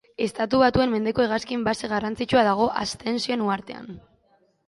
[0.25, 3.93] Estatu Batuen mendeko hegazkin base garrantzitsua dago Ascension uhartean.